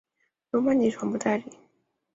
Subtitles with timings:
[0.49, 1.53] 由曼迪传播代理。